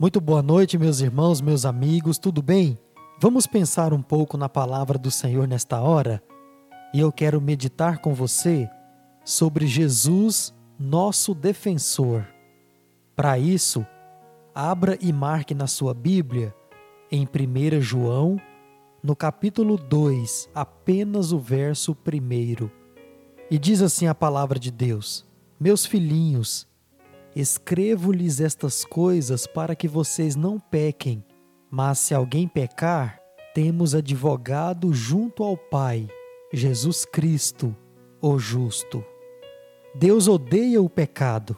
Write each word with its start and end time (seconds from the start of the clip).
Muito 0.00 0.18
boa 0.18 0.42
noite, 0.42 0.78
meus 0.78 1.00
irmãos, 1.00 1.42
meus 1.42 1.66
amigos, 1.66 2.16
tudo 2.16 2.40
bem? 2.40 2.78
Vamos 3.20 3.46
pensar 3.46 3.92
um 3.92 4.00
pouco 4.00 4.38
na 4.38 4.48
palavra 4.48 4.96
do 4.96 5.10
Senhor 5.10 5.46
nesta 5.46 5.78
hora? 5.78 6.22
E 6.94 7.00
eu 7.00 7.12
quero 7.12 7.38
meditar 7.38 7.98
com 7.98 8.14
você 8.14 8.66
sobre 9.26 9.66
Jesus, 9.66 10.54
nosso 10.78 11.34
defensor. 11.34 12.26
Para 13.14 13.38
isso, 13.38 13.86
abra 14.54 14.96
e 15.02 15.12
marque 15.12 15.52
na 15.52 15.66
sua 15.66 15.92
Bíblia, 15.92 16.54
em 17.12 17.26
1 17.26 17.82
João, 17.82 18.40
no 19.02 19.14
capítulo 19.14 19.76
2, 19.76 20.48
apenas 20.54 21.30
o 21.30 21.38
verso 21.38 21.92
1. 21.92 22.70
E 23.50 23.58
diz 23.58 23.82
assim 23.82 24.06
a 24.06 24.14
palavra 24.14 24.58
de 24.58 24.70
Deus: 24.70 25.26
Meus 25.60 25.84
filhinhos, 25.84 26.66
escrevo-lhes 27.34 28.40
estas 28.40 28.84
coisas 28.84 29.46
para 29.46 29.74
que 29.74 29.86
vocês 29.86 30.36
não 30.36 30.58
pequem. 30.58 31.24
Mas 31.70 31.98
se 31.98 32.14
alguém 32.14 32.48
pecar, 32.48 33.20
temos 33.54 33.94
advogado 33.94 34.92
junto 34.92 35.42
ao 35.42 35.56
Pai, 35.56 36.08
Jesus 36.52 37.04
Cristo, 37.04 37.76
o 38.20 38.38
justo. 38.38 39.04
Deus 39.94 40.28
odeia 40.28 40.80
o 40.80 40.88
pecado. 40.88 41.56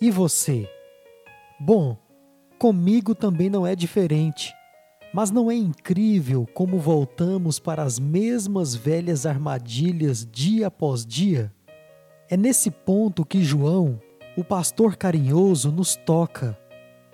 E 0.00 0.10
você? 0.10 0.68
Bom, 1.58 1.96
comigo 2.58 3.14
também 3.14 3.50
não 3.50 3.66
é 3.66 3.74
diferente. 3.74 4.52
Mas 5.12 5.30
não 5.30 5.50
é 5.50 5.54
incrível 5.54 6.46
como 6.54 6.78
voltamos 6.78 7.58
para 7.58 7.82
as 7.82 7.98
mesmas 7.98 8.74
velhas 8.74 9.24
armadilhas 9.26 10.26
dia 10.30 10.66
após 10.66 11.04
dia? 11.04 11.52
É 12.28 12.36
nesse 12.36 12.70
ponto 12.70 13.24
que 13.24 13.42
João, 13.42 14.00
o 14.38 14.44
pastor 14.44 14.94
carinhoso, 14.94 15.72
nos 15.72 15.96
toca. 15.96 16.56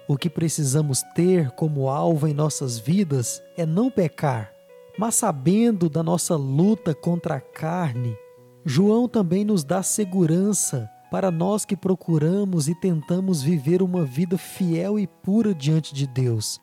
O 0.07 0.15
que 0.15 0.29
precisamos 0.29 1.01
ter 1.15 1.51
como 1.53 1.89
alvo 1.89 2.29
em 2.29 2.35
nossas 2.35 2.79
vidas 2.79 3.43
é 3.57 3.65
não 3.65 3.91
pecar, 3.91 4.53
mas 4.99 5.15
sabendo 5.15 5.89
da 5.89 6.03
nossa 6.03 6.37
luta 6.37 6.95
contra 6.95 7.37
a 7.37 7.41
carne, 7.41 8.15
João 8.63 9.09
também 9.09 9.43
nos 9.43 9.65
dá 9.65 9.83
segurança 9.83 10.87
para 11.11 11.31
nós 11.31 11.65
que 11.65 11.75
procuramos 11.75 12.69
e 12.69 12.75
tentamos 12.75 13.43
viver 13.43 13.81
uma 13.81 14.05
vida 14.05 14.37
fiel 14.37 14.99
e 14.99 15.07
pura 15.07 15.55
diante 15.55 15.95
de 15.95 16.07
Deus. 16.07 16.61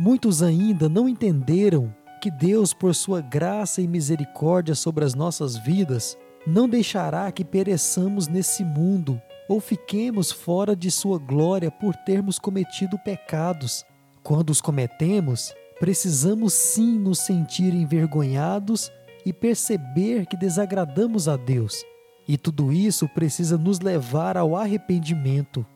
Muitos 0.00 0.42
ainda 0.42 0.88
não 0.88 1.06
entenderam 1.06 1.94
que 2.22 2.30
Deus, 2.30 2.72
por 2.72 2.94
sua 2.94 3.20
graça 3.20 3.82
e 3.82 3.86
misericórdia 3.86 4.74
sobre 4.74 5.04
as 5.04 5.14
nossas 5.14 5.58
vidas, 5.58 6.16
não 6.46 6.66
deixará 6.66 7.30
que 7.30 7.44
pereçamos 7.44 8.26
nesse 8.26 8.64
mundo 8.64 9.20
ou 9.52 9.60
fiquemos 9.60 10.32
fora 10.32 10.74
de 10.74 10.90
sua 10.90 11.18
glória 11.18 11.70
por 11.70 11.94
termos 11.94 12.38
cometido 12.38 12.98
pecados. 12.98 13.84
Quando 14.22 14.48
os 14.48 14.62
cometemos, 14.62 15.52
precisamos 15.78 16.54
sim 16.54 16.98
nos 16.98 17.18
sentir 17.18 17.74
envergonhados 17.74 18.90
e 19.26 19.30
perceber 19.30 20.24
que 20.24 20.38
desagradamos 20.38 21.28
a 21.28 21.36
Deus. 21.36 21.84
E 22.26 22.38
tudo 22.38 22.72
isso 22.72 23.06
precisa 23.10 23.58
nos 23.58 23.78
levar 23.78 24.38
ao 24.38 24.56
arrependimento. 24.56 25.66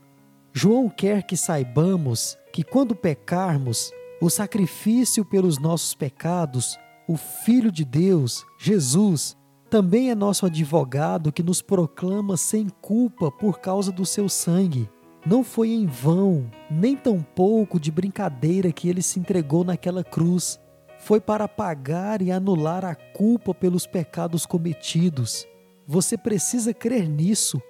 João 0.55 0.89
quer 0.89 1.23
que 1.25 1.37
saibamos 1.37 2.39
que 2.55 2.65
quando 2.65 2.97
pecarmos, 2.97 3.93
o 4.23 4.31
sacrifício 4.31 5.23
pelos 5.23 5.59
nossos 5.59 5.93
pecados, 5.93 6.79
o 7.07 7.19
Filho 7.19 7.71
de 7.71 7.85
Deus, 7.85 8.43
Jesus, 8.59 9.36
também 9.69 10.11
é 10.11 10.14
nosso 10.14 10.47
advogado 10.47 11.33
que 11.33 11.42
nos 11.42 11.61
proclama 11.61 12.36
sem 12.36 12.69
culpa 12.81 13.31
por 13.31 13.59
causa 13.59 13.91
do 13.91 14.06
seu 14.06 14.28
sangue. 14.28 14.89
Não 15.27 15.42
foi 15.42 15.70
em 15.70 15.86
vão, 15.86 16.48
nem 16.70 16.97
tampouco 16.97 17.81
de 17.81 17.91
brincadeira 17.91 18.70
que 18.70 18.89
ele 18.89 19.03
se 19.03 19.19
entregou 19.19 19.64
naquela 19.64 20.05
cruz. 20.05 20.61
Foi 21.00 21.20
para 21.20 21.48
pagar 21.48 22.22
e 22.22 22.31
anular 22.31 22.84
a 22.84 22.94
culpa 22.94 23.53
pelos 23.53 23.87
pecados 23.87 24.47
cometidos. 24.47 25.47
Você 25.84 26.16
precisa 26.16 26.72
crer 26.72 27.09
nisso. 27.09 27.60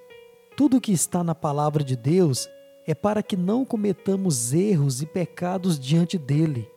Tudo 0.55 0.81
que 0.81 0.91
está 0.91 1.23
na 1.23 1.33
palavra 1.33 1.83
de 1.83 1.95
Deus 1.95 2.47
é 2.85 2.93
para 2.93 3.23
que 3.23 3.35
não 3.35 3.65
cometamos 3.65 4.53
erros 4.53 5.01
e 5.01 5.05
pecados 5.07 5.79
diante 5.79 6.17
dele. 6.17 6.69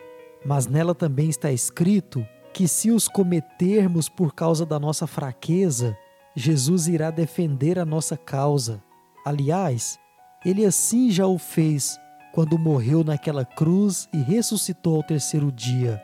Mas 0.44 0.66
nela 0.66 0.94
também 0.94 1.28
está 1.28 1.53
escrito 1.53 2.26
que, 2.53 2.66
se 2.69 2.91
os 2.91 3.09
cometermos 3.09 4.09
por 4.09 4.34
causa 4.34 4.66
da 4.66 4.78
nossa 4.78 5.06
fraqueza, 5.06 5.97
Jesus 6.34 6.88
irá 6.88 7.11
defender 7.11 7.78
a 7.78 7.84
nossa 7.84 8.16
causa. 8.16 8.83
Aliás, 9.25 9.99
ele 10.44 10.65
assim 10.65 11.10
já 11.10 11.27
o 11.27 11.39
fez 11.39 11.99
quando 12.33 12.59
morreu 12.59 13.03
naquela 13.03 13.44
cruz 13.44 14.09
e 14.12 14.19
ressuscitou 14.19 14.97
ao 14.97 15.03
terceiro 15.03 15.50
dia. 15.50 16.03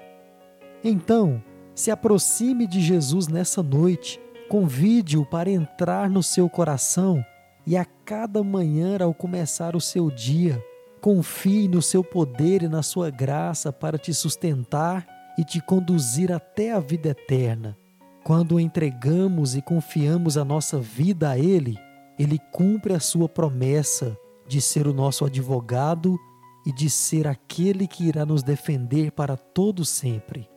Então, 0.83 1.43
se 1.75 1.91
aproxime 1.91 2.67
de 2.67 2.81
Jesus 2.81 3.29
nessa 3.29 3.63
noite, 3.63 4.21
convide-o 4.49 5.25
para 5.25 5.51
entrar 5.51 6.11
no 6.11 6.23
seu 6.23 6.49
coração 6.49 7.25
e 7.67 7.77
a 7.77 7.85
cada 8.05 8.43
manhã, 8.45 8.99
ao 9.01 9.13
começar 9.13 9.75
o 9.75 9.81
seu 9.81 10.11
dia, 10.11 10.63
confie 11.01 11.69
no 11.69 11.83
seu 11.83 12.03
poder 12.05 12.63
e 12.63 12.69
na 12.69 12.83
sua 12.83 13.11
graça 13.11 13.73
para 13.73 13.99
te 13.99 14.15
sustentar 14.15 15.07
e 15.39 15.45
te 15.45 15.61
conduzir 15.61 16.33
até 16.33 16.73
a 16.73 16.81
vida 16.81 17.11
eterna. 17.11 17.77
Quando 18.25 18.59
entregamos 18.59 19.55
e 19.55 19.63
confiamos 19.63 20.37
a 20.37 20.45
nossa 20.45 20.81
vida 20.81 21.31
a 21.31 21.39
Ele, 21.39 21.79
Ele 22.19 22.39
cumpre 22.51 22.93
a 22.93 23.01
sua 23.01 23.29
promessa 23.29 24.17
de 24.49 24.61
ser 24.61 24.87
o 24.87 24.93
nosso 24.93 25.25
advogado 25.25 26.19
e 26.67 26.73
de 26.73 26.91
ser 26.91 27.29
aquele 27.29 27.87
que 27.87 28.05
irá 28.05 28.27
nos 28.27 28.43
defender 28.43 29.13
para 29.13 29.37
todo 29.37 29.85
sempre. 29.85 30.49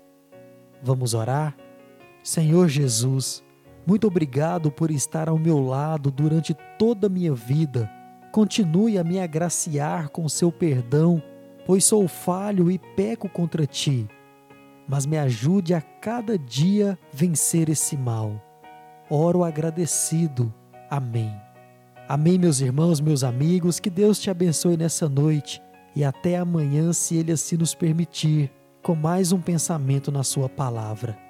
Vamos 0.82 1.14
orar? 1.14 1.56
Senhor 2.24 2.68
Jesus, 2.68 3.44
muito 3.86 4.08
obrigado 4.08 4.72
por 4.72 4.90
estar 4.90 5.30
ao 5.30 5.38
meu 5.38 5.60
lado 5.60 6.10
durante 6.10 6.56
toda 6.78 7.08
a 7.08 7.10
minha 7.10 7.34
vida. 7.34 7.90
Continue 8.32 8.98
a 8.98 9.04
me 9.04 9.20
agraciar 9.20 10.10
com 10.10 10.28
seu 10.30 10.52
perdão, 10.52 11.22
pois 11.66 11.86
sou 11.86 12.08
falho 12.08 12.72
e 12.72 12.80
peco 12.80 13.28
contra 13.30 13.66
ti. 13.66 14.08
Mas 14.90 15.06
me 15.06 15.20
ajude 15.20 15.76
a 15.76 15.82
cada 15.82 16.36
dia 16.36 16.98
vencer 17.14 17.70
esse 17.70 17.96
mal. 17.96 18.44
Oro 19.08 19.44
agradecido. 19.44 20.52
Amém. 20.90 21.32
Amém, 22.08 22.40
meus 22.40 22.60
irmãos, 22.60 23.00
meus 23.00 23.24
amigos. 23.24 23.80
Que 23.80 23.90
Deus 23.90 24.20
te 24.20 24.32
abençoe 24.32 24.76
nessa 24.76 25.08
noite 25.08 25.62
e 25.96 26.04
até 26.04 26.38
amanhã, 26.38 26.92
se 26.92 27.16
Ele 27.16 27.32
assim 27.32 27.56
nos 27.56 27.76
permitir, 27.76 28.52
com 28.82 28.96
mais 28.96 29.32
um 29.32 29.40
pensamento 29.40 30.12
na 30.12 30.24
Sua 30.24 30.50
palavra. 30.50 31.29